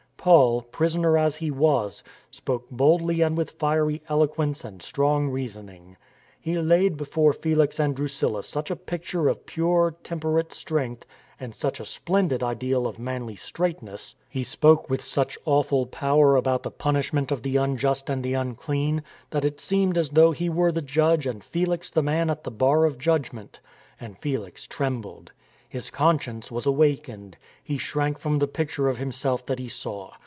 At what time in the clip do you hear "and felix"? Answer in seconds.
21.25-21.89, 23.99-24.67